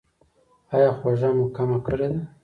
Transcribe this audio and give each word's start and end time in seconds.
ایا 0.73 0.89
خوږه 0.97 1.29
مو 1.35 1.45
کمه 1.55 1.77
کړې 1.85 2.07
ده؟ 2.13 2.19